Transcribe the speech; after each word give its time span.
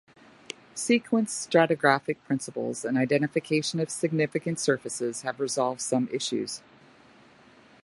Sequence 0.73 1.31
stratigraphic 1.31 2.17
principles 2.25 2.83
and 2.83 2.97
identification 2.97 3.79
of 3.79 3.91
significant 3.91 4.59
surfaces 4.59 5.21
have 5.21 5.39
resolved 5.39 5.79
some 5.81 6.09
issues. 6.11 6.63